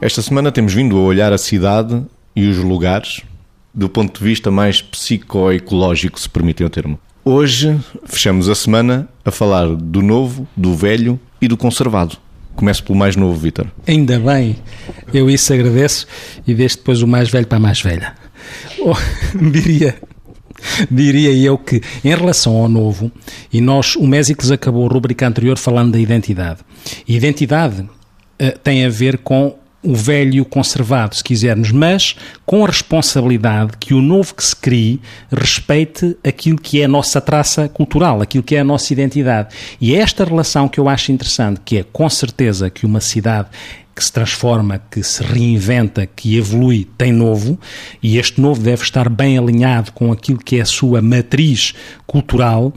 [0.00, 2.02] Esta semana temos vindo a olhar a cidade
[2.34, 3.22] e os lugares
[3.76, 6.98] do ponto de vista mais psicoecológico, se permitem o termo.
[7.22, 12.16] Hoje fechamos a semana a falar do novo, do velho e do conservado.
[12.54, 13.66] Começo pelo mais novo, Vitor.
[13.86, 14.56] Ainda bem,
[15.12, 16.06] eu isso agradeço
[16.46, 18.14] e deixo depois o mais velho para a mais velha.
[18.78, 18.94] Oh,
[19.50, 19.96] diria,
[20.90, 23.12] diria eu que, em relação ao novo,
[23.52, 26.60] e nós, o Mésicles acabou a rubrica anterior falando da identidade.
[27.06, 33.72] Identidade uh, tem a ver com o velho conservado, se quisermos, mas com a responsabilidade
[33.78, 38.42] que o novo que se crie respeite aquilo que é a nossa traça cultural, aquilo
[38.42, 39.54] que é a nossa identidade.
[39.80, 43.48] E é esta relação que eu acho interessante, que é com certeza que uma cidade
[43.94, 47.58] que se transforma, que se reinventa, que evolui, tem novo,
[48.02, 51.72] e este novo deve estar bem alinhado com aquilo que é a sua matriz
[52.06, 52.74] cultural,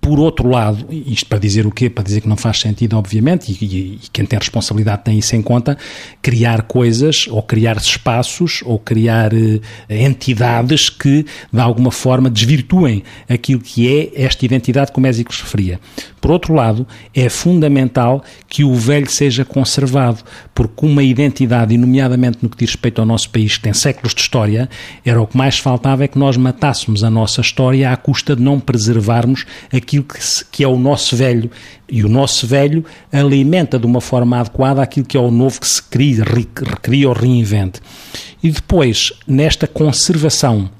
[0.00, 1.90] por outro lado, isto para dizer o quê?
[1.90, 5.34] Para dizer que não faz sentido, obviamente, e, e, e, quem tem responsabilidade tem isso
[5.34, 5.76] em conta,
[6.20, 9.60] criar coisas, ou criar espaços, ou criar eh,
[9.90, 15.80] entidades que, de alguma forma, desvirtuem aquilo que é esta identidade que o Mésicles referia.
[16.20, 20.22] Por outro lado, é fundamental que o velho seja conservado,
[20.54, 24.14] porque uma identidade, e nomeadamente no que diz respeito ao nosso país, que tem séculos
[24.14, 24.68] de história,
[25.04, 28.42] era o que mais faltava é que nós matássemos a nossa história à custa de
[28.42, 31.50] não preservarmos aquilo que, se, que é o nosso velho.
[31.88, 35.68] E o nosso velho alimenta de uma forma adequada aquilo que é o novo que
[35.68, 37.80] se cria, recria ou reinvente.
[38.42, 40.70] E depois, nesta conservação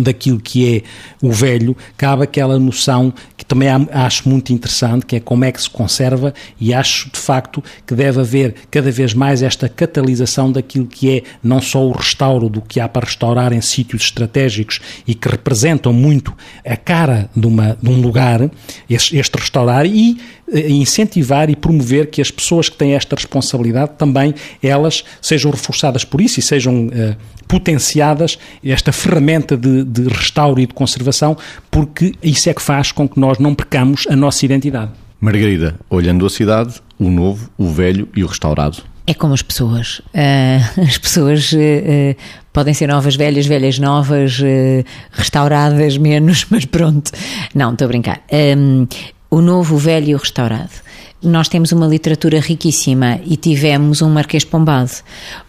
[0.00, 0.82] daquilo que é
[1.26, 5.60] o velho, cabe aquela noção que também acho muito interessante, que é como é que
[5.60, 10.86] se conserva e acho de facto que deve haver cada vez mais esta catalisação daquilo
[10.86, 15.14] que é não só o restauro do que há para restaurar em sítios estratégicos e
[15.14, 16.32] que representam muito
[16.64, 18.50] a cara de, uma, de um lugar,
[18.88, 20.18] este, este restaurar e
[20.52, 26.20] incentivar e promover que as pessoas que têm esta responsabilidade também elas sejam reforçadas por
[26.20, 27.16] isso e sejam uh,
[27.48, 31.36] potenciadas esta ferramenta de, de restauro e de conservação,
[31.70, 34.92] porque isso é que faz com que nós não percamos a nossa identidade.
[35.20, 38.82] Margarida, olhando a cidade, o novo, o velho e o restaurado.
[39.06, 40.00] É como as pessoas.
[40.14, 42.16] Uh, as pessoas uh, uh,
[42.52, 44.40] podem ser novas, velhas, velhas, novas,
[45.10, 47.10] restauradas menos, mas pronto.
[47.54, 48.22] Não, estou a brincar.
[48.32, 48.86] Um,
[49.32, 50.82] o novo, o velho e o restaurado
[51.22, 54.72] nós temos uma literatura riquíssima e tivemos um Marquês Pombal.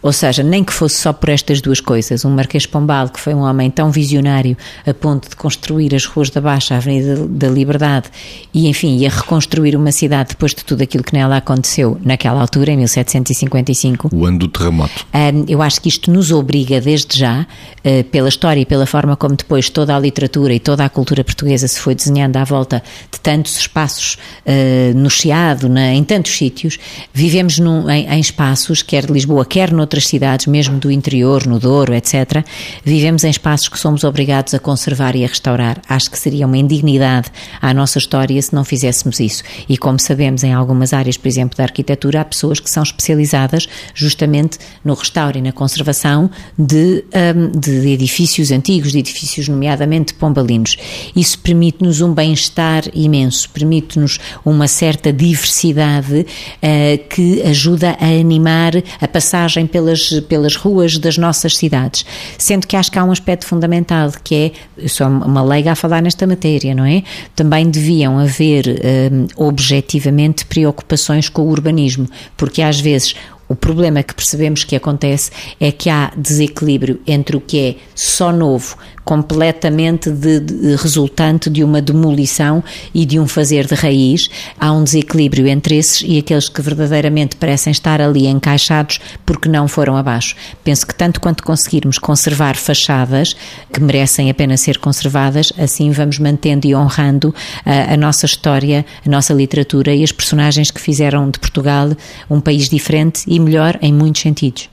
[0.02, 2.24] Ou seja, nem que fosse só por estas duas coisas.
[2.24, 6.30] Um Marquês Pombal, que foi um homem tão visionário a ponto de construir as ruas
[6.30, 8.08] da Baixa, a Avenida da Liberdade,
[8.52, 12.72] e enfim, ia reconstruir uma cidade depois de tudo aquilo que nela aconteceu naquela altura,
[12.72, 14.10] em 1755.
[14.12, 15.06] O ano do terremoto.
[15.48, 17.46] eu acho que isto nos obriga, desde já,
[17.82, 21.24] eh, pela história e pela forma como depois toda a literatura e toda a cultura
[21.24, 26.32] portuguesa se foi desenhando à volta de tantos espaços eh, no Chiado, na, em tantos
[26.32, 26.78] sítios,
[27.12, 31.58] vivemos num, em, em, espaços, quer de Lisboa, quer noutras cidades, mesmo do interior, no
[31.58, 32.44] Douro, etc.,
[32.84, 35.80] vivemos em espaços que somos obrigados a conservar e a restaurar.
[35.88, 37.30] Acho que seria uma indignidade
[37.60, 39.42] à nossa história se não fizéssemos isso.
[39.68, 43.68] E como sabemos, em algumas áreas, por exemplo, da arquitetura, há pessoas que são especializadas
[43.94, 47.04] justamente no restauro e na conservação de,
[47.34, 50.76] um, de edifícios antigos, de edifícios nomeadamente pombalinos.
[51.14, 58.72] Isso permite-nos um bem-estar imenso, permite-nos uma certa diversidade diversidade uh, que ajuda a animar
[59.00, 62.04] a passagem pelas, pelas ruas das nossas cidades.
[62.36, 65.74] Sendo que acho que há um aspecto fundamental que é, eu sou uma leiga a
[65.74, 67.02] falar nesta matéria, não é?
[67.34, 73.14] Também deviam haver uh, objetivamente preocupações com o urbanismo, porque às vezes
[73.48, 78.32] o problema que percebemos que acontece é que há desequilíbrio entre o que é só
[78.32, 84.30] novo, completamente de, de, resultante de uma demolição e de um fazer de raiz.
[84.58, 89.68] Há um desequilíbrio entre esses e aqueles que verdadeiramente parecem estar ali encaixados porque não
[89.68, 90.34] foram abaixo.
[90.62, 93.36] Penso que tanto quanto conseguirmos conservar fachadas
[93.72, 99.10] que merecem apenas ser conservadas, assim vamos mantendo e honrando a, a nossa história, a
[99.10, 101.90] nossa literatura e as personagens que fizeram de Portugal
[102.30, 104.70] um país diferente e melhor em muitos sentidos.